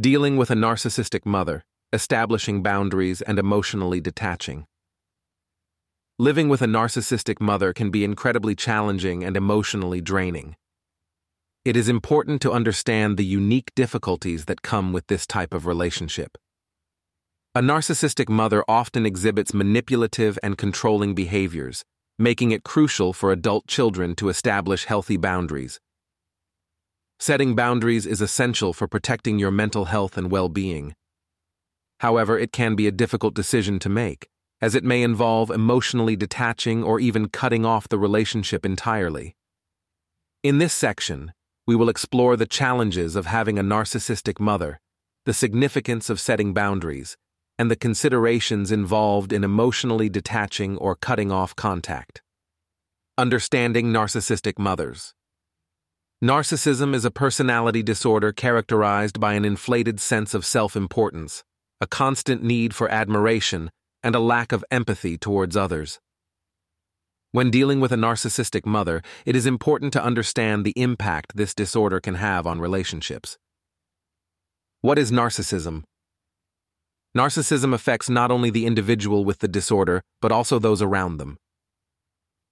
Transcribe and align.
Dealing 0.00 0.38
with 0.38 0.50
a 0.50 0.54
narcissistic 0.54 1.26
mother, 1.26 1.62
establishing 1.92 2.62
boundaries, 2.62 3.20
and 3.20 3.38
emotionally 3.38 4.00
detaching. 4.00 4.64
Living 6.18 6.48
with 6.48 6.62
a 6.62 6.66
narcissistic 6.66 7.38
mother 7.38 7.74
can 7.74 7.90
be 7.90 8.02
incredibly 8.02 8.54
challenging 8.54 9.22
and 9.22 9.36
emotionally 9.36 10.00
draining. 10.00 10.56
It 11.66 11.76
is 11.76 11.90
important 11.90 12.40
to 12.40 12.52
understand 12.52 13.18
the 13.18 13.26
unique 13.26 13.72
difficulties 13.74 14.46
that 14.46 14.62
come 14.62 14.94
with 14.94 15.06
this 15.08 15.26
type 15.26 15.52
of 15.52 15.66
relationship. 15.66 16.38
A 17.54 17.60
narcissistic 17.60 18.30
mother 18.30 18.64
often 18.66 19.04
exhibits 19.04 19.52
manipulative 19.52 20.38
and 20.42 20.56
controlling 20.56 21.14
behaviors, 21.14 21.84
making 22.18 22.52
it 22.52 22.64
crucial 22.64 23.12
for 23.12 23.32
adult 23.32 23.66
children 23.66 24.16
to 24.16 24.30
establish 24.30 24.86
healthy 24.86 25.18
boundaries. 25.18 25.78
Setting 27.22 27.54
boundaries 27.54 28.06
is 28.06 28.22
essential 28.22 28.72
for 28.72 28.88
protecting 28.88 29.38
your 29.38 29.50
mental 29.50 29.84
health 29.84 30.16
and 30.16 30.30
well 30.30 30.48
being. 30.48 30.94
However, 31.98 32.38
it 32.38 32.50
can 32.50 32.74
be 32.74 32.86
a 32.86 32.92
difficult 32.92 33.34
decision 33.34 33.78
to 33.80 33.90
make, 33.90 34.30
as 34.62 34.74
it 34.74 34.84
may 34.84 35.02
involve 35.02 35.50
emotionally 35.50 36.16
detaching 36.16 36.82
or 36.82 36.98
even 36.98 37.28
cutting 37.28 37.66
off 37.66 37.90
the 37.90 37.98
relationship 37.98 38.64
entirely. 38.64 39.36
In 40.42 40.56
this 40.56 40.72
section, 40.72 41.34
we 41.66 41.76
will 41.76 41.90
explore 41.90 42.38
the 42.38 42.46
challenges 42.46 43.14
of 43.14 43.26
having 43.26 43.58
a 43.58 43.62
narcissistic 43.62 44.40
mother, 44.40 44.80
the 45.26 45.34
significance 45.34 46.08
of 46.08 46.18
setting 46.18 46.54
boundaries, 46.54 47.18
and 47.58 47.70
the 47.70 47.76
considerations 47.76 48.72
involved 48.72 49.30
in 49.30 49.44
emotionally 49.44 50.08
detaching 50.08 50.78
or 50.78 50.96
cutting 50.96 51.30
off 51.30 51.54
contact. 51.54 52.22
Understanding 53.18 53.92
narcissistic 53.92 54.58
mothers. 54.58 55.12
Narcissism 56.22 56.94
is 56.94 57.06
a 57.06 57.10
personality 57.10 57.82
disorder 57.82 58.30
characterized 58.30 59.18
by 59.18 59.32
an 59.32 59.46
inflated 59.46 59.98
sense 59.98 60.34
of 60.34 60.44
self 60.44 60.76
importance, 60.76 61.42
a 61.80 61.86
constant 61.86 62.42
need 62.42 62.74
for 62.74 62.90
admiration, 62.90 63.70
and 64.02 64.14
a 64.14 64.20
lack 64.20 64.52
of 64.52 64.62
empathy 64.70 65.16
towards 65.16 65.56
others. 65.56 65.98
When 67.32 67.50
dealing 67.50 67.80
with 67.80 67.90
a 67.90 67.96
narcissistic 67.96 68.66
mother, 68.66 69.00
it 69.24 69.34
is 69.34 69.46
important 69.46 69.94
to 69.94 70.04
understand 70.04 70.66
the 70.66 70.74
impact 70.76 71.36
this 71.36 71.54
disorder 71.54 72.00
can 72.00 72.16
have 72.16 72.46
on 72.46 72.60
relationships. 72.60 73.38
What 74.82 74.98
is 74.98 75.10
narcissism? 75.10 75.84
Narcissism 77.16 77.72
affects 77.72 78.10
not 78.10 78.30
only 78.30 78.50
the 78.50 78.66
individual 78.66 79.24
with 79.24 79.38
the 79.38 79.48
disorder, 79.48 80.02
but 80.20 80.32
also 80.32 80.58
those 80.58 80.82
around 80.82 81.16
them. 81.16 81.38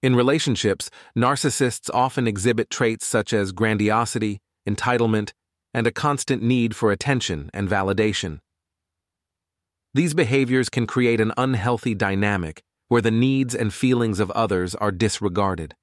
In 0.01 0.15
relationships, 0.15 0.89
narcissists 1.17 1.89
often 1.93 2.25
exhibit 2.25 2.69
traits 2.69 3.05
such 3.05 3.33
as 3.33 3.51
grandiosity, 3.51 4.39
entitlement, 4.67 5.31
and 5.73 5.85
a 5.85 5.91
constant 5.91 6.41
need 6.41 6.75
for 6.75 6.91
attention 6.91 7.49
and 7.53 7.67
validation. 7.69 8.39
These 9.93 10.13
behaviors 10.13 10.69
can 10.69 10.87
create 10.87 11.19
an 11.19 11.33
unhealthy 11.35 11.95
dynamic 11.95 12.61
where 12.87 13.01
the 13.01 13.11
needs 13.11 13.53
and 13.53 13.73
feelings 13.73 14.19
of 14.19 14.31
others 14.31 14.73
are 14.75 14.91
disregarded. 14.91 15.75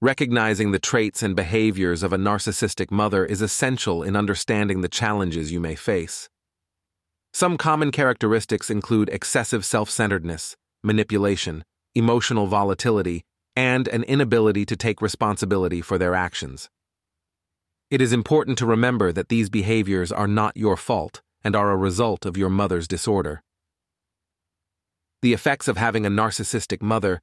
Recognizing 0.00 0.72
the 0.72 0.78
traits 0.78 1.22
and 1.22 1.34
behaviors 1.34 2.02
of 2.02 2.12
a 2.12 2.18
narcissistic 2.18 2.90
mother 2.90 3.24
is 3.24 3.42
essential 3.42 4.02
in 4.02 4.14
understanding 4.14 4.80
the 4.80 4.88
challenges 4.88 5.50
you 5.50 5.58
may 5.58 5.74
face. 5.74 6.28
Some 7.32 7.56
common 7.58 7.90
characteristics 7.90 8.70
include 8.70 9.08
excessive 9.08 9.64
self 9.64 9.90
centeredness, 9.90 10.56
manipulation, 10.84 11.64
emotional 11.96 12.46
volatility, 12.46 13.24
and 13.56 13.88
an 13.88 14.02
inability 14.04 14.66
to 14.66 14.76
take 14.76 15.00
responsibility 15.00 15.80
for 15.80 15.96
their 15.96 16.14
actions. 16.14 16.68
It 17.90 18.02
is 18.02 18.12
important 18.12 18.58
to 18.58 18.66
remember 18.66 19.12
that 19.12 19.28
these 19.28 19.48
behaviors 19.48 20.12
are 20.12 20.28
not 20.28 20.56
your 20.56 20.76
fault 20.76 21.22
and 21.42 21.56
are 21.56 21.70
a 21.70 21.76
result 21.76 22.26
of 22.26 22.36
your 22.36 22.50
mother's 22.50 22.86
disorder. 22.86 23.42
The 25.22 25.32
effects 25.32 25.68
of 25.68 25.76
having 25.78 26.04
a 26.04 26.10
narcissistic 26.10 26.82
mother. 26.82 27.22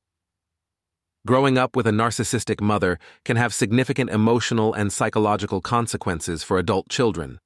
Growing 1.27 1.57
up 1.57 1.75
with 1.75 1.85
a 1.85 1.91
narcissistic 1.91 2.59
mother 2.59 2.97
can 3.23 3.37
have 3.37 3.53
significant 3.53 4.09
emotional 4.09 4.73
and 4.73 4.91
psychological 4.91 5.61
consequences 5.61 6.43
for 6.43 6.57
adult 6.57 6.89
children. 6.89 7.39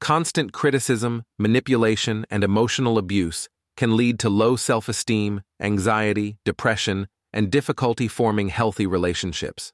Constant 0.00 0.52
criticism, 0.52 1.24
manipulation, 1.38 2.24
and 2.30 2.42
emotional 2.42 2.96
abuse 2.96 3.48
can 3.80 3.96
lead 3.96 4.18
to 4.18 4.28
low 4.28 4.56
self 4.56 4.90
esteem, 4.90 5.40
anxiety, 5.58 6.36
depression, 6.44 7.08
and 7.32 7.50
difficulty 7.50 8.06
forming 8.08 8.50
healthy 8.50 8.86
relationships. 8.86 9.72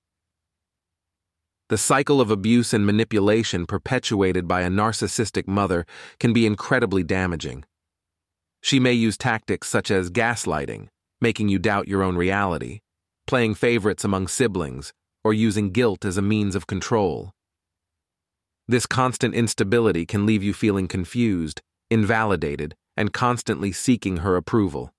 The 1.71 1.77
cycle 1.77 2.21
of 2.21 2.31
abuse 2.31 2.73
and 2.73 2.87
manipulation 2.87 3.67
perpetuated 3.67 4.47
by 4.47 4.61
a 4.61 4.69
narcissistic 4.69 5.49
mother 5.49 5.85
can 6.21 6.33
be 6.33 6.47
incredibly 6.47 7.03
damaging. 7.03 7.65
She 8.63 8.79
may 8.79 8.93
use 8.93 9.19
tactics 9.19 9.67
such 9.67 9.91
as 9.91 10.09
gaslighting, 10.09 10.87
making 11.21 11.49
you 11.49 11.59
doubt 11.59 11.89
your 11.89 12.05
own 12.05 12.15
reality, 12.15 12.83
playing 13.27 13.57
favorites 13.57 14.05
among 14.05 14.29
siblings, 14.29 14.93
or 15.25 15.35
using 15.35 15.73
guilt 15.73 16.05
as 16.05 16.17
a 16.17 16.23
means 16.23 16.55
of 16.55 16.69
control. 16.69 17.33
This 18.69 18.87
constant 18.87 19.35
instability 19.35 20.07
can 20.07 20.27
leave 20.27 20.45
you 20.45 20.55
feeling 20.55 20.87
confused, 20.87 21.61
invalidated, 21.91 22.77
and 22.97 23.13
constantly 23.13 23.73
seeking 23.73 24.19
her 24.19 24.37
approval. 24.37 24.93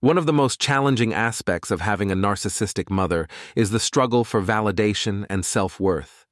One 0.00 0.16
of 0.16 0.26
the 0.26 0.32
most 0.32 0.60
challenging 0.60 1.12
aspects 1.12 1.70
of 1.70 1.80
having 1.80 2.12
a 2.12 2.16
narcissistic 2.16 2.88
mother 2.88 3.26
is 3.56 3.70
the 3.70 3.80
struggle 3.80 4.24
for 4.24 4.40
validation 4.40 5.26
and 5.28 5.44
self 5.44 5.80
worth. 5.80 6.24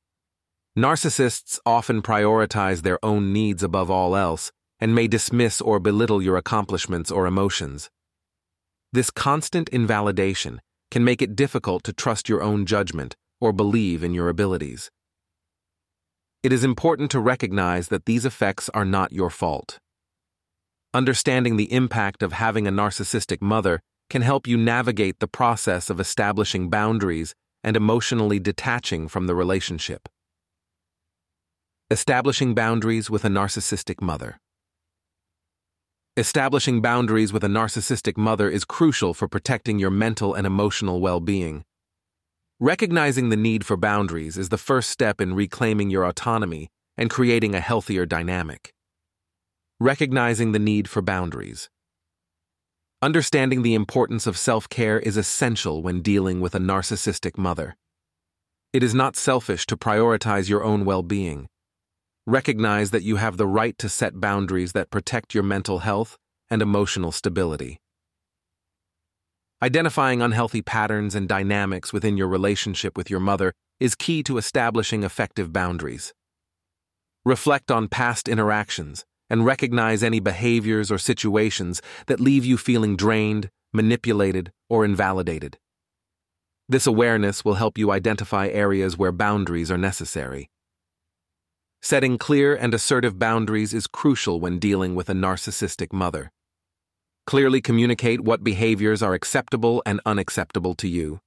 Narcissists 0.79 1.59
often 1.67 2.03
prioritize 2.03 2.83
their 2.83 3.05
own 3.05 3.33
needs 3.33 3.63
above 3.63 3.91
all 3.91 4.15
else 4.15 4.53
and 4.79 4.95
may 4.95 5.09
dismiss 5.09 5.61
or 5.61 5.81
belittle 5.81 6.23
your 6.23 6.37
accomplishments 6.37 7.11
or 7.11 7.27
emotions. 7.27 7.91
This 8.93 9.11
constant 9.11 9.69
invalidation 9.71 10.61
can 10.91 11.03
make 11.03 11.21
it 11.21 11.35
difficult 11.35 11.83
to 11.85 11.93
trust 11.93 12.29
your 12.29 12.43
own 12.43 12.67
judgment 12.67 13.17
or 13.41 13.53
believe 13.53 14.05
in 14.05 14.15
your 14.15 14.29
abilities. 14.29 14.91
It 16.43 16.53
is 16.53 16.63
important 16.63 17.11
to 17.11 17.21
recognize 17.21 17.89
that 17.89 18.05
these 18.05 18.25
effects 18.25 18.71
are 18.73 18.85
not 18.85 19.13
your 19.13 19.31
fault. 19.31 19.81
Understanding 20.95 21.57
the 21.57 21.73
impact 21.73 22.23
of 22.23 22.33
having 22.33 22.67
a 22.67 22.73
narcissistic 22.73 23.43
mother 23.43 23.81
can 24.09 24.23
help 24.23 24.47
you 24.47 24.57
navigate 24.57 25.19
the 25.19 25.29
process 25.29 25.91
of 25.91 26.01
establishing 26.01 26.71
boundaries 26.71 27.35
and 27.65 27.77
emotionally 27.77 28.39
detaching 28.39 29.09
from 29.09 29.27
the 29.27 29.35
relationship. 29.35 30.09
Establishing 31.91 32.55
boundaries 32.55 33.11
with 33.11 33.25
a 33.25 33.29
narcissistic 33.29 34.01
mother. 34.01 34.39
Establishing 36.17 36.81
boundaries 36.81 37.33
with 37.33 37.45
a 37.45 37.49
narcissistic 37.49 38.17
mother 38.17 38.49
is 38.49 38.65
crucial 38.65 39.13
for 39.13 39.29
protecting 39.29 39.79
your 39.79 39.91
mental 39.91 40.35
and 40.35 40.47
emotional 40.47 41.01
well 41.01 41.21
being. 41.21 41.65
Recognizing 42.59 43.29
the 43.29 43.37
need 43.37 43.67
for 43.67 43.77
boundaries 43.77 44.39
is 44.39 44.49
the 44.49 44.57
first 44.57 44.89
step 44.89 45.21
in 45.21 45.35
reclaiming 45.35 45.91
your 45.91 46.05
autonomy 46.05 46.69
and 46.97 47.11
creating 47.11 47.55
a 47.55 47.61
healthier 47.61 48.07
dynamic. 48.07 48.73
Recognizing 49.81 50.53
the 50.53 50.59
need 50.59 50.89
for 50.89 51.03
boundaries. 51.03 51.69
Understanding 53.03 53.61
the 53.61 53.75
importance 53.75 54.27
of 54.27 54.39
self 54.39 54.71
care 54.71 54.99
is 54.99 55.19
essential 55.19 55.83
when 55.83 56.01
dealing 56.01 56.41
with 56.41 56.55
a 56.55 56.59
narcissistic 56.59 57.37
mother. 57.37 57.77
It 58.73 58.83
is 58.83 58.95
not 58.95 59.17
selfish 59.17 59.67
to 59.67 59.77
prioritize 59.77 60.49
your 60.49 60.65
own 60.65 60.87
well 60.87 61.03
being. 61.03 61.47
Recognize 62.27 62.91
that 62.91 63.03
you 63.03 63.17
have 63.17 63.37
the 63.37 63.47
right 63.47 63.77
to 63.77 63.91
set 63.91 64.19
boundaries 64.19 64.73
that 64.73 64.89
protect 64.89 65.35
your 65.35 65.45
mental 65.45 65.81
health 65.81 66.17
and 66.49 66.63
emotional 66.63 67.13
stability. 67.13 67.77
Identifying 69.63 70.23
unhealthy 70.23 70.63
patterns 70.63 71.15
and 71.15 71.29
dynamics 71.29 71.93
within 71.93 72.17
your 72.17 72.29
relationship 72.29 72.97
with 72.97 73.11
your 73.11 73.21
mother 73.21 73.53
is 73.79 73.95
key 73.95 74.23
to 74.23 74.39
establishing 74.39 75.03
effective 75.03 75.53
boundaries. 75.53 76.15
Reflect 77.27 77.71
on 77.71 77.89
past 77.89 78.27
interactions 78.27 79.05
and 79.29 79.45
recognize 79.45 80.03
any 80.03 80.21
behaviors 80.21 80.91
or 80.91 80.99
situations 80.99 81.83
that 82.07 82.21
leave 82.21 82.45
you 82.45 82.57
feeling 82.57 82.97
drained, 82.97 83.51
manipulated, 83.73 84.53
or 84.69 84.85
invalidated. 84.85 85.59
This 86.69 86.87
awareness 86.87 87.45
will 87.45 87.55
help 87.55 87.79
you 87.79 87.93
identify 87.93 88.49
areas 88.49 88.99
where 88.99 89.13
boundaries 89.13 89.71
are 89.71 89.79
necessary. 89.79 90.51
Setting 91.81 92.19
clear 92.19 92.57
and 92.57 92.75
assertive 92.75 93.19
boundaries 93.19 93.73
is 93.73 93.87
crucial 93.87 94.41
when 94.41 94.59
dealing 94.59 94.95
with 94.95 95.09
a 95.09 95.13
narcissistic 95.13 95.93
mother. 95.93 96.33
Clearly 97.27 97.61
communicate 97.61 98.21
what 98.21 98.43
behaviors 98.43 99.03
are 99.03 99.15
acceptable 99.15 99.83
and 99.87 100.01
unacceptable 100.05 100.75
to 100.75 100.89
you. 100.89 101.21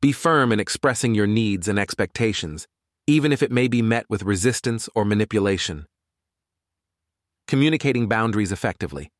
Be 0.00 0.12
firm 0.12 0.52
in 0.52 0.60
expressing 0.60 1.14
your 1.14 1.26
needs 1.26 1.66
and 1.68 1.78
expectations, 1.78 2.66
even 3.06 3.32
if 3.32 3.42
it 3.42 3.50
may 3.50 3.68
be 3.68 3.82
met 3.82 4.06
with 4.08 4.22
resistance 4.22 4.88
or 4.94 5.04
manipulation. 5.04 5.86
Communicating 7.50 8.08
boundaries 8.08 8.52
effectively. 8.52 9.10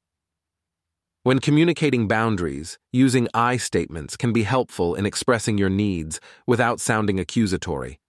When 1.25 1.39
communicating 1.41 2.09
boundaries, 2.09 2.79
using 2.93 3.29
I 3.35 3.59
statements 3.59 4.17
can 4.17 4.33
be 4.33 4.45
helpful 4.45 4.95
in 4.95 5.05
expressing 5.05 5.59
your 5.59 5.69
needs 5.69 6.19
without 6.47 6.81
sounding 6.81 7.21
accusatory. 7.21 8.01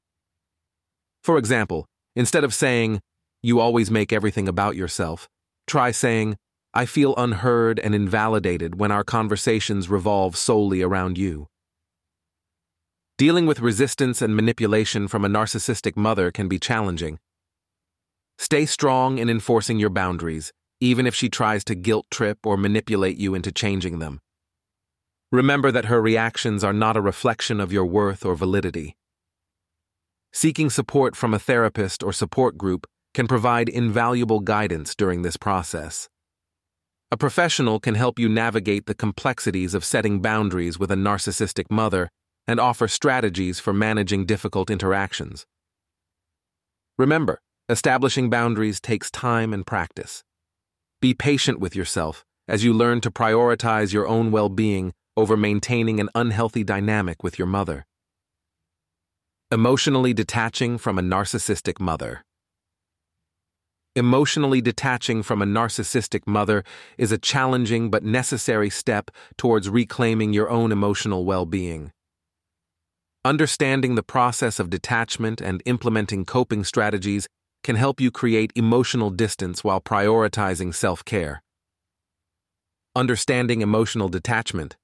For 1.21 1.37
example, 1.37 1.87
Instead 2.15 2.43
of 2.43 2.53
saying, 2.53 2.99
you 3.41 3.59
always 3.59 3.89
make 3.89 4.11
everything 4.11 4.47
about 4.47 4.75
yourself, 4.75 5.29
try 5.65 5.91
saying, 5.91 6.37
I 6.73 6.85
feel 6.85 7.15
unheard 7.15 7.79
and 7.79 7.95
invalidated 7.95 8.79
when 8.79 8.91
our 8.91 9.03
conversations 9.03 9.89
revolve 9.89 10.35
solely 10.35 10.81
around 10.81 11.17
you. 11.17 11.47
Dealing 13.17 13.45
with 13.45 13.59
resistance 13.59 14.21
and 14.21 14.35
manipulation 14.35 15.07
from 15.07 15.23
a 15.23 15.29
narcissistic 15.29 15.95
mother 15.95 16.31
can 16.31 16.47
be 16.47 16.59
challenging. 16.59 17.19
Stay 18.41 18.65
strong 18.65 19.19
in 19.19 19.29
enforcing 19.29 19.77
your 19.77 19.91
boundaries, 19.91 20.51
even 20.79 21.05
if 21.05 21.13
she 21.13 21.29
tries 21.29 21.63
to 21.63 21.75
guilt 21.75 22.07
trip 22.09 22.39
or 22.43 22.57
manipulate 22.57 23.15
you 23.15 23.35
into 23.35 23.51
changing 23.51 23.99
them. 23.99 24.19
Remember 25.31 25.71
that 25.71 25.85
her 25.85 26.01
reactions 26.01 26.63
are 26.63 26.73
not 26.73 26.97
a 26.97 27.01
reflection 27.01 27.61
of 27.61 27.71
your 27.71 27.85
worth 27.85 28.25
or 28.25 28.33
validity. 28.33 28.95
Seeking 30.33 30.71
support 30.71 31.15
from 31.15 31.35
a 31.35 31.39
therapist 31.39 32.01
or 32.01 32.11
support 32.11 32.57
group 32.57 32.87
can 33.13 33.27
provide 33.27 33.69
invaluable 33.69 34.39
guidance 34.39 34.95
during 34.95 35.21
this 35.21 35.37
process. 35.37 36.09
A 37.11 37.17
professional 37.17 37.79
can 37.79 37.93
help 37.93 38.17
you 38.17 38.27
navigate 38.27 38.87
the 38.87 38.95
complexities 38.95 39.75
of 39.75 39.85
setting 39.85 40.19
boundaries 40.19 40.79
with 40.79 40.89
a 40.89 40.95
narcissistic 40.95 41.65
mother 41.69 42.09
and 42.47 42.59
offer 42.59 42.87
strategies 42.87 43.59
for 43.59 43.71
managing 43.71 44.25
difficult 44.25 44.71
interactions. 44.71 45.45
Remember, 46.97 47.39
establishing 47.71 48.29
boundaries 48.29 48.81
takes 48.81 49.09
time 49.09 49.53
and 49.53 49.65
practice. 49.65 50.25
Be 50.99 51.13
patient 51.13 51.57
with 51.61 51.73
yourself 51.73 52.25
as 52.45 52.65
you 52.65 52.73
learn 52.73 52.99
to 52.99 53.09
prioritize 53.09 53.93
your 53.93 54.05
own 54.09 54.29
well 54.29 54.49
being 54.49 54.91
over 55.15 55.37
maintaining 55.37 56.01
an 56.01 56.09
unhealthy 56.13 56.65
dynamic 56.65 57.23
with 57.23 57.39
your 57.39 57.47
mother. 57.47 57.85
Emotionally 59.51 60.13
detaching 60.13 60.77
from 60.77 60.99
a 60.99 61.01
narcissistic 61.01 61.79
mother. 61.79 62.25
Emotionally 63.95 64.59
detaching 64.59 65.23
from 65.23 65.41
a 65.41 65.45
narcissistic 65.45 66.27
mother 66.27 66.65
is 66.97 67.13
a 67.13 67.17
challenging 67.17 67.89
but 67.89 68.03
necessary 68.03 68.69
step 68.69 69.11
towards 69.37 69.69
reclaiming 69.69 70.33
your 70.33 70.49
own 70.49 70.73
emotional 70.73 71.23
well 71.23 71.45
being. 71.45 71.93
Understanding 73.23 73.95
the 73.95 74.03
process 74.03 74.59
of 74.59 74.69
detachment 74.69 75.39
and 75.39 75.63
implementing 75.65 76.25
coping 76.25 76.65
strategies 76.65 77.27
can 77.63 77.75
help 77.75 78.01
you 78.01 78.11
create 78.11 78.51
emotional 78.55 79.09
distance 79.09 79.63
while 79.63 79.81
prioritizing 79.81 80.73
self 80.73 81.05
care. 81.05 81.43
Understanding 82.95 83.61
emotional 83.61 84.09
detachment. 84.09 84.77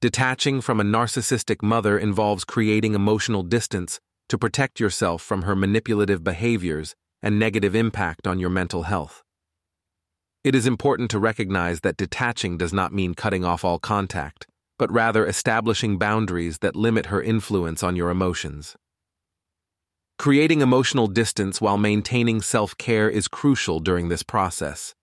Detaching 0.00 0.60
from 0.60 0.80
a 0.80 0.84
narcissistic 0.84 1.62
mother 1.62 1.98
involves 1.98 2.44
creating 2.44 2.94
emotional 2.94 3.42
distance 3.42 4.00
to 4.28 4.36
protect 4.36 4.80
yourself 4.80 5.22
from 5.22 5.42
her 5.42 5.56
manipulative 5.56 6.22
behaviors 6.22 6.94
and 7.22 7.38
negative 7.38 7.74
impact 7.74 8.26
on 8.26 8.38
your 8.38 8.50
mental 8.50 8.82
health. 8.82 9.22
It 10.44 10.54
is 10.54 10.66
important 10.66 11.10
to 11.12 11.18
recognize 11.18 11.80
that 11.80 11.96
detaching 11.96 12.58
does 12.58 12.72
not 12.72 12.92
mean 12.92 13.14
cutting 13.14 13.46
off 13.46 13.64
all 13.64 13.78
contact, 13.78 14.46
but 14.78 14.92
rather 14.92 15.26
establishing 15.26 15.96
boundaries 15.98 16.58
that 16.58 16.76
limit 16.76 17.06
her 17.06 17.22
influence 17.22 17.82
on 17.82 17.96
your 17.96 18.10
emotions. 18.10 18.76
Creating 20.18 20.60
emotional 20.60 21.06
distance 21.06 21.60
while 21.60 21.76
maintaining 21.76 22.40
self 22.40 22.76
care 22.78 23.10
is 23.10 23.28
crucial 23.28 23.80
during 23.80 24.08
this 24.08 24.22
process. 24.22 24.94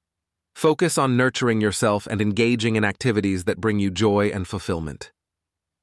Focus 0.55 0.97
on 0.97 1.17
nurturing 1.17 1.61
yourself 1.61 2.07
and 2.07 2.21
engaging 2.21 2.75
in 2.75 2.85
activities 2.85 3.43
that 3.43 3.59
bring 3.59 3.79
you 3.79 3.91
joy 3.91 4.27
and 4.29 4.47
fulfillment. 4.47 5.11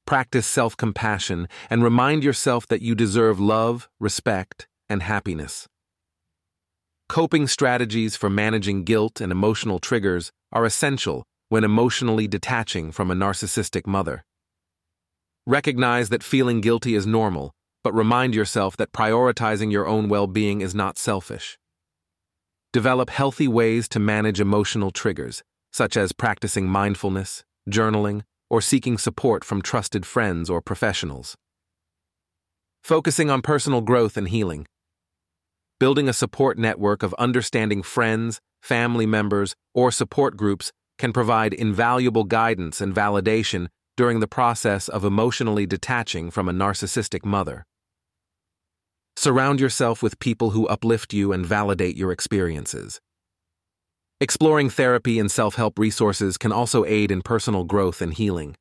Practice 0.05 0.47
self 0.47 0.75
compassion 0.75 1.47
and 1.69 1.83
remind 1.83 2.23
yourself 2.23 2.67
that 2.67 2.81
you 2.81 2.95
deserve 2.95 3.39
love, 3.39 3.87
respect, 3.99 4.67
and 4.89 5.03
happiness. 5.03 5.67
Coping 7.07 7.47
strategies 7.47 8.15
for 8.15 8.29
managing 8.29 8.83
guilt 8.83 9.21
and 9.21 9.31
emotional 9.31 9.79
triggers 9.79 10.31
are 10.51 10.65
essential 10.65 11.23
when 11.49 11.63
emotionally 11.63 12.27
detaching 12.27 12.91
from 12.91 13.09
a 13.09 13.15
narcissistic 13.15 13.87
mother. 13.87 14.23
Recognize 15.45 16.09
that 16.09 16.23
feeling 16.23 16.61
guilty 16.61 16.93
is 16.93 17.07
normal, 17.07 17.51
but 17.83 17.93
remind 17.93 18.35
yourself 18.35 18.77
that 18.77 18.91
prioritizing 18.91 19.71
your 19.71 19.87
own 19.87 20.09
well 20.09 20.27
being 20.27 20.61
is 20.61 20.75
not 20.75 20.97
selfish. 20.97 21.57
Develop 22.71 23.09
healthy 23.09 23.47
ways 23.47 23.87
to 23.89 23.99
manage 23.99 24.39
emotional 24.39 24.91
triggers, 24.91 25.43
such 25.71 25.97
as 25.97 26.11
practicing 26.11 26.67
mindfulness, 26.67 27.43
journaling, 27.69 28.21
or 28.49 28.61
seeking 28.61 28.97
support 28.97 29.43
from 29.43 29.61
trusted 29.61 30.05
friends 30.05 30.49
or 30.49 30.61
professionals. 30.61 31.35
Focusing 32.83 33.29
on 33.29 33.41
personal 33.41 33.81
growth 33.81 34.17
and 34.17 34.29
healing 34.29 34.65
Building 35.79 36.09
a 36.09 36.13
support 36.13 36.57
network 36.57 37.03
of 37.03 37.13
understanding 37.17 37.83
friends, 37.83 38.41
family 38.61 39.05
members, 39.05 39.55
or 39.73 39.91
support 39.91 40.35
groups 40.35 40.73
can 40.97 41.13
provide 41.13 41.53
invaluable 41.53 42.25
guidance 42.25 42.81
and 42.81 42.93
validation 42.93 43.67
during 43.99 44.21
the 44.21 44.35
process 44.39 44.87
of 44.87 45.03
emotionally 45.03 45.65
detaching 45.65 46.31
from 46.31 46.47
a 46.47 46.53
narcissistic 46.53 47.25
mother. 47.25 47.65
Surround 49.17 49.59
yourself 49.59 50.01
with 50.01 50.19
people 50.19 50.51
who 50.51 50.65
uplift 50.67 51.13
you 51.13 51.33
and 51.33 51.45
validate 51.45 51.97
your 51.97 52.13
experiences. 52.13 53.01
Exploring 54.21 54.69
therapy 54.69 55.19
and 55.19 55.29
self 55.29 55.55
help 55.55 55.77
resources 55.77 56.37
can 56.37 56.53
also 56.53 56.85
aid 56.85 57.11
in 57.11 57.21
personal 57.21 57.65
growth 57.65 58.01
and 58.01 58.13
healing. 58.13 58.55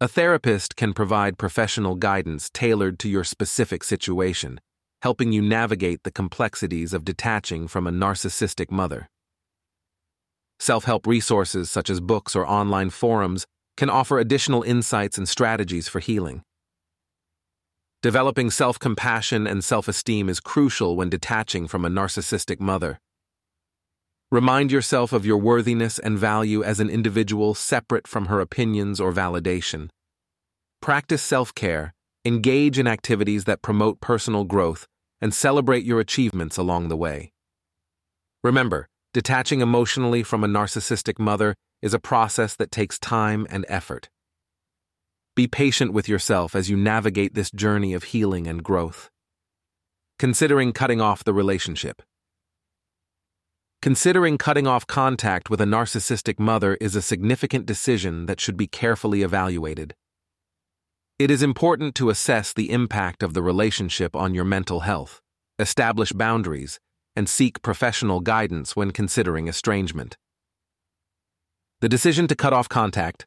A 0.00 0.08
therapist 0.08 0.74
can 0.74 0.92
provide 0.92 1.38
professional 1.38 1.94
guidance 1.94 2.50
tailored 2.50 2.98
to 2.98 3.08
your 3.08 3.22
specific 3.22 3.84
situation 3.84 4.58
helping 5.02 5.30
you 5.30 5.40
navigate 5.42 6.02
the 6.02 6.10
complexities 6.10 6.92
of 6.92 7.04
detaching 7.04 7.68
from 7.68 7.86
a 7.86 7.92
narcissistic 7.92 8.72
mother. 8.72 9.08
Self 10.58 10.84
help 10.84 11.06
resources 11.06 11.70
such 11.70 11.88
as 11.88 12.00
books 12.00 12.34
or 12.34 12.44
online 12.44 12.90
forums 12.90 13.46
can 13.76 13.90
offer 13.90 14.18
additional 14.18 14.62
insights 14.62 15.18
and 15.18 15.28
strategies 15.28 15.88
for 15.88 16.00
healing. 16.00 16.42
Developing 18.02 18.50
self 18.50 18.78
compassion 18.78 19.46
and 19.46 19.64
self 19.64 19.88
esteem 19.88 20.28
is 20.28 20.40
crucial 20.40 20.96
when 20.96 21.10
detaching 21.10 21.66
from 21.66 21.84
a 21.84 21.88
narcissistic 21.88 22.60
mother. 22.60 22.98
Remind 24.30 24.72
yourself 24.72 25.12
of 25.12 25.24
your 25.24 25.38
worthiness 25.38 25.98
and 25.98 26.18
value 26.18 26.62
as 26.62 26.80
an 26.80 26.90
individual 26.90 27.54
separate 27.54 28.08
from 28.08 28.26
her 28.26 28.40
opinions 28.40 29.00
or 29.00 29.12
validation. 29.12 29.88
Practice 30.82 31.22
self 31.22 31.54
care, 31.54 31.94
engage 32.24 32.78
in 32.78 32.86
activities 32.86 33.44
that 33.44 33.62
promote 33.62 34.00
personal 34.00 34.44
growth, 34.44 34.86
and 35.20 35.32
celebrate 35.32 35.84
your 35.84 36.00
achievements 36.00 36.56
along 36.56 36.88
the 36.88 36.96
way. 36.96 37.32
Remember, 38.44 38.88
detaching 39.16 39.62
emotionally 39.62 40.22
from 40.22 40.44
a 40.44 40.46
narcissistic 40.46 41.18
mother 41.18 41.54
is 41.80 41.94
a 41.94 41.98
process 41.98 42.54
that 42.54 42.70
takes 42.70 42.98
time 42.98 43.46
and 43.48 43.64
effort. 43.66 44.10
Be 45.34 45.46
patient 45.46 45.94
with 45.94 46.06
yourself 46.06 46.54
as 46.54 46.68
you 46.68 46.76
navigate 46.76 47.32
this 47.32 47.50
journey 47.50 47.94
of 47.94 48.04
healing 48.12 48.46
and 48.46 48.62
growth. 48.62 49.08
Considering 50.18 50.74
cutting 50.74 51.00
off 51.00 51.24
the 51.24 51.32
relationship. 51.32 52.02
Considering 53.80 54.36
cutting 54.36 54.66
off 54.66 54.86
contact 54.86 55.48
with 55.48 55.62
a 55.62 55.64
narcissistic 55.64 56.38
mother 56.38 56.76
is 56.78 56.94
a 56.94 57.00
significant 57.00 57.64
decision 57.64 58.26
that 58.26 58.38
should 58.38 58.58
be 58.58 58.66
carefully 58.66 59.22
evaluated. 59.22 59.94
It 61.18 61.30
is 61.30 61.42
important 61.42 61.94
to 61.94 62.10
assess 62.10 62.52
the 62.52 62.70
impact 62.70 63.22
of 63.22 63.32
the 63.32 63.42
relationship 63.42 64.14
on 64.14 64.34
your 64.34 64.44
mental 64.44 64.80
health, 64.80 65.22
establish 65.58 66.12
boundaries, 66.12 66.78
and 67.16 67.28
seek 67.28 67.62
professional 67.62 68.20
guidance 68.20 68.76
when 68.76 68.90
considering 68.90 69.48
estrangement. 69.48 70.16
The 71.80 71.88
decision 71.88 72.28
to 72.28 72.36
cut 72.36 72.52
off 72.52 72.68
contact. 72.68 73.26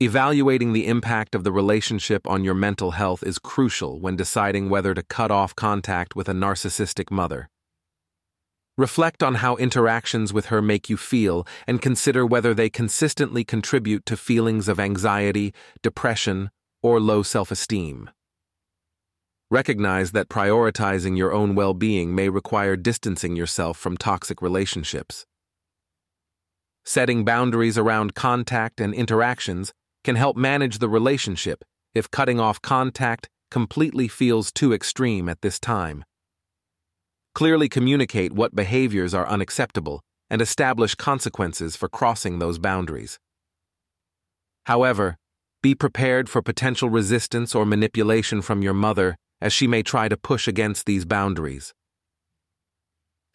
Evaluating 0.00 0.72
the 0.72 0.86
impact 0.86 1.34
of 1.34 1.44
the 1.44 1.52
relationship 1.52 2.26
on 2.26 2.44
your 2.44 2.54
mental 2.54 2.92
health 2.92 3.22
is 3.22 3.38
crucial 3.38 4.00
when 4.00 4.16
deciding 4.16 4.68
whether 4.68 4.94
to 4.94 5.02
cut 5.02 5.30
off 5.30 5.54
contact 5.54 6.16
with 6.16 6.28
a 6.28 6.32
narcissistic 6.32 7.10
mother. 7.10 7.48
Reflect 8.76 9.22
on 9.22 9.36
how 9.36 9.54
interactions 9.56 10.32
with 10.32 10.46
her 10.46 10.60
make 10.60 10.90
you 10.90 10.96
feel 10.96 11.46
and 11.68 11.80
consider 11.80 12.26
whether 12.26 12.54
they 12.54 12.68
consistently 12.68 13.44
contribute 13.44 14.04
to 14.06 14.16
feelings 14.16 14.66
of 14.66 14.80
anxiety, 14.80 15.54
depression, 15.80 16.50
or 16.82 16.98
low 16.98 17.22
self 17.22 17.52
esteem. 17.52 18.10
Recognize 19.54 20.10
that 20.10 20.28
prioritizing 20.28 21.16
your 21.16 21.32
own 21.32 21.54
well 21.54 21.74
being 21.74 22.12
may 22.12 22.28
require 22.28 22.74
distancing 22.74 23.36
yourself 23.36 23.78
from 23.78 23.96
toxic 23.96 24.42
relationships. 24.42 25.26
Setting 26.84 27.24
boundaries 27.24 27.78
around 27.78 28.16
contact 28.16 28.80
and 28.80 28.92
interactions 28.92 29.72
can 30.02 30.16
help 30.16 30.36
manage 30.36 30.80
the 30.80 30.88
relationship 30.88 31.62
if 31.94 32.10
cutting 32.10 32.40
off 32.40 32.60
contact 32.62 33.28
completely 33.52 34.08
feels 34.08 34.50
too 34.50 34.72
extreme 34.72 35.28
at 35.28 35.40
this 35.40 35.60
time. 35.60 36.04
Clearly 37.36 37.68
communicate 37.68 38.32
what 38.32 38.56
behaviors 38.56 39.14
are 39.14 39.28
unacceptable 39.28 40.00
and 40.28 40.42
establish 40.42 40.96
consequences 40.96 41.76
for 41.76 41.88
crossing 41.88 42.40
those 42.40 42.58
boundaries. 42.58 43.20
However, 44.66 45.16
be 45.62 45.76
prepared 45.76 46.28
for 46.28 46.42
potential 46.42 46.90
resistance 46.90 47.54
or 47.54 47.64
manipulation 47.64 48.42
from 48.42 48.60
your 48.60 48.74
mother 48.74 49.14
as 49.40 49.52
she 49.52 49.66
may 49.66 49.82
try 49.82 50.08
to 50.08 50.16
push 50.16 50.48
against 50.48 50.86
these 50.86 51.04
boundaries. 51.04 51.74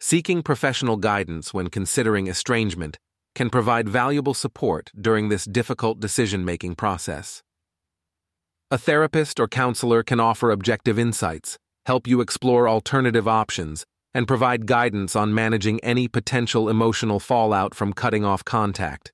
Seeking 0.00 0.42
professional 0.42 0.96
guidance 0.96 1.52
when 1.52 1.68
considering 1.68 2.26
estrangement 2.26 2.98
can 3.34 3.50
provide 3.50 3.88
valuable 3.88 4.34
support 4.34 4.90
during 4.98 5.28
this 5.28 5.44
difficult 5.44 6.00
decision 6.00 6.44
making 6.44 6.74
process. 6.74 7.42
A 8.70 8.78
therapist 8.78 9.38
or 9.40 9.48
counselor 9.48 10.02
can 10.02 10.20
offer 10.20 10.50
objective 10.50 10.98
insights, 10.98 11.58
help 11.86 12.06
you 12.06 12.20
explore 12.20 12.68
alternative 12.68 13.26
options, 13.28 13.84
and 14.14 14.26
provide 14.26 14.66
guidance 14.66 15.14
on 15.14 15.34
managing 15.34 15.80
any 15.80 16.08
potential 16.08 16.68
emotional 16.68 17.20
fallout 17.20 17.74
from 17.74 17.92
cutting 17.92 18.24
off 18.24 18.44
contact. 18.44 19.12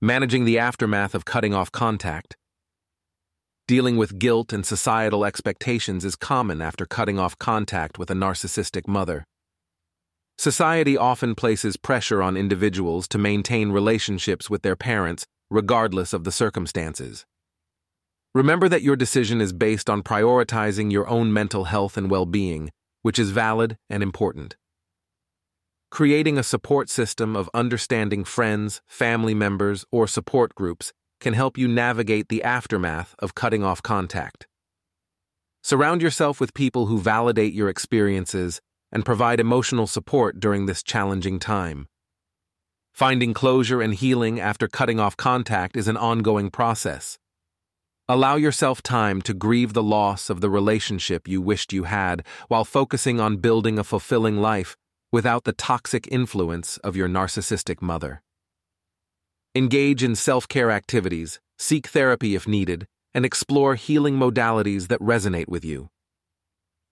Managing 0.00 0.44
the 0.44 0.58
aftermath 0.58 1.14
of 1.14 1.24
cutting 1.24 1.54
off 1.54 1.72
contact. 1.72 2.36
Dealing 3.66 3.96
with 3.96 4.18
guilt 4.18 4.52
and 4.52 4.66
societal 4.66 5.24
expectations 5.24 6.04
is 6.04 6.16
common 6.16 6.60
after 6.60 6.84
cutting 6.84 7.18
off 7.18 7.38
contact 7.38 7.98
with 7.98 8.10
a 8.10 8.14
narcissistic 8.14 8.86
mother. 8.86 9.24
Society 10.36 10.98
often 10.98 11.34
places 11.34 11.78
pressure 11.78 12.22
on 12.22 12.36
individuals 12.36 13.08
to 13.08 13.16
maintain 13.16 13.72
relationships 13.72 14.50
with 14.50 14.60
their 14.60 14.76
parents, 14.76 15.24
regardless 15.50 16.12
of 16.12 16.24
the 16.24 16.32
circumstances. 16.32 17.24
Remember 18.34 18.68
that 18.68 18.82
your 18.82 18.96
decision 18.96 19.40
is 19.40 19.54
based 19.54 19.88
on 19.88 20.02
prioritizing 20.02 20.92
your 20.92 21.08
own 21.08 21.32
mental 21.32 21.64
health 21.64 21.96
and 21.96 22.10
well 22.10 22.26
being, 22.26 22.70
which 23.00 23.18
is 23.18 23.30
valid 23.30 23.78
and 23.88 24.02
important. 24.02 24.56
Creating 25.90 26.36
a 26.36 26.42
support 26.42 26.90
system 26.90 27.34
of 27.34 27.48
understanding 27.54 28.24
friends, 28.24 28.82
family 28.86 29.32
members, 29.32 29.86
or 29.90 30.06
support 30.06 30.54
groups 30.54 30.92
can 31.20 31.34
help 31.34 31.56
you 31.56 31.68
navigate 31.68 32.28
the 32.28 32.42
aftermath 32.42 33.14
of 33.18 33.34
cutting 33.34 33.62
off 33.62 33.82
contact. 33.82 34.46
Surround 35.62 36.02
yourself 36.02 36.40
with 36.40 36.54
people 36.54 36.86
who 36.86 37.00
validate 37.00 37.54
your 37.54 37.68
experiences 37.68 38.60
and 38.92 39.04
provide 39.04 39.40
emotional 39.40 39.86
support 39.86 40.38
during 40.38 40.66
this 40.66 40.82
challenging 40.82 41.38
time. 41.38 41.86
Finding 42.92 43.34
closure 43.34 43.80
and 43.80 43.94
healing 43.94 44.38
after 44.38 44.68
cutting 44.68 45.00
off 45.00 45.16
contact 45.16 45.76
is 45.76 45.88
an 45.88 45.96
ongoing 45.96 46.50
process. 46.50 47.18
Allow 48.06 48.36
yourself 48.36 48.82
time 48.82 49.22
to 49.22 49.32
grieve 49.32 49.72
the 49.72 49.82
loss 49.82 50.28
of 50.28 50.42
the 50.42 50.50
relationship 50.50 51.26
you 51.26 51.40
wished 51.40 51.72
you 51.72 51.84
had 51.84 52.22
while 52.48 52.64
focusing 52.64 53.18
on 53.18 53.38
building 53.38 53.78
a 53.78 53.84
fulfilling 53.84 54.42
life 54.42 54.76
without 55.10 55.44
the 55.44 55.54
toxic 55.54 56.06
influence 56.12 56.76
of 56.78 56.96
your 56.96 57.08
narcissistic 57.08 57.80
mother. 57.80 58.23
Engage 59.54 60.02
in 60.02 60.14
self 60.14 60.48
care 60.48 60.70
activities, 60.70 61.40
seek 61.58 61.86
therapy 61.88 62.34
if 62.34 62.48
needed, 62.48 62.86
and 63.14 63.24
explore 63.24 63.74
healing 63.74 64.18
modalities 64.18 64.88
that 64.88 65.00
resonate 65.00 65.48
with 65.48 65.64
you. 65.64 65.88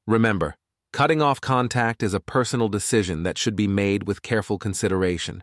Remember, 0.06 0.56
Cutting 0.92 1.22
off 1.22 1.40
contact 1.40 2.02
is 2.02 2.12
a 2.12 2.20
personal 2.20 2.68
decision 2.68 3.22
that 3.22 3.38
should 3.38 3.56
be 3.56 3.66
made 3.66 4.06
with 4.06 4.20
careful 4.20 4.58
consideration. 4.58 5.42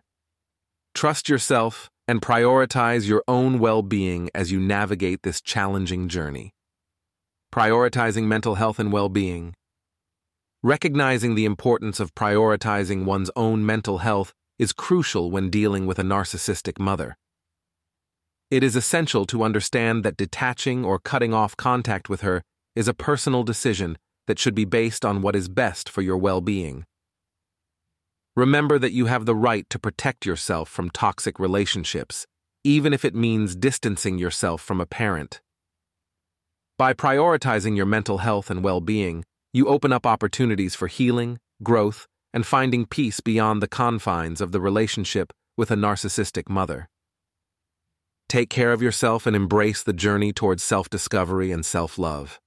Trust 0.94 1.28
yourself 1.28 1.90
and 2.06 2.22
prioritize 2.22 3.08
your 3.08 3.24
own 3.26 3.58
well 3.58 3.82
being 3.82 4.30
as 4.32 4.52
you 4.52 4.60
navigate 4.60 5.22
this 5.22 5.40
challenging 5.40 6.08
journey. 6.08 6.52
Prioritizing 7.52 8.24
mental 8.24 8.54
health 8.54 8.78
and 8.78 8.92
well 8.92 9.08
being. 9.08 9.54
Recognizing 10.62 11.34
the 11.34 11.46
importance 11.46 11.98
of 11.98 12.14
prioritizing 12.14 13.04
one's 13.04 13.30
own 13.34 13.66
mental 13.66 13.98
health 13.98 14.32
is 14.60 14.74
crucial 14.74 15.30
when 15.30 15.48
dealing 15.48 15.86
with 15.86 15.98
a 15.98 16.02
narcissistic 16.02 16.78
mother. 16.78 17.16
It 18.50 18.62
is 18.62 18.76
essential 18.76 19.24
to 19.24 19.42
understand 19.42 20.04
that 20.04 20.18
detaching 20.18 20.84
or 20.84 20.98
cutting 20.98 21.32
off 21.32 21.56
contact 21.56 22.10
with 22.10 22.20
her 22.20 22.42
is 22.76 22.86
a 22.86 22.92
personal 22.92 23.42
decision 23.42 23.96
that 24.26 24.38
should 24.38 24.54
be 24.54 24.66
based 24.66 25.02
on 25.02 25.22
what 25.22 25.34
is 25.34 25.48
best 25.48 25.88
for 25.88 26.02
your 26.02 26.18
well 26.18 26.42
being. 26.42 26.84
Remember 28.36 28.78
that 28.78 28.92
you 28.92 29.06
have 29.06 29.24
the 29.24 29.34
right 29.34 29.64
to 29.70 29.78
protect 29.78 30.26
yourself 30.26 30.68
from 30.68 30.90
toxic 30.90 31.38
relationships, 31.38 32.26
even 32.62 32.92
if 32.92 33.02
it 33.02 33.14
means 33.14 33.56
distancing 33.56 34.18
yourself 34.18 34.60
from 34.60 34.78
a 34.78 34.86
parent. 34.86 35.40
By 36.76 36.92
prioritizing 36.92 37.78
your 37.78 37.86
mental 37.86 38.18
health 38.18 38.50
and 38.50 38.62
well 38.62 38.82
being, 38.82 39.24
you 39.54 39.68
open 39.68 39.90
up 39.90 40.04
opportunities 40.04 40.74
for 40.74 40.86
healing, 40.86 41.38
growth, 41.62 42.06
and 42.32 42.46
finding 42.46 42.86
peace 42.86 43.20
beyond 43.20 43.62
the 43.62 43.68
confines 43.68 44.40
of 44.40 44.52
the 44.52 44.60
relationship 44.60 45.32
with 45.56 45.70
a 45.70 45.76
narcissistic 45.76 46.48
mother. 46.48 46.88
Take 48.28 48.48
care 48.48 48.72
of 48.72 48.80
yourself 48.80 49.26
and 49.26 49.34
embrace 49.34 49.82
the 49.82 49.92
journey 49.92 50.32
towards 50.32 50.62
self 50.62 50.88
discovery 50.88 51.50
and 51.50 51.66
self 51.66 51.98
love. 51.98 52.40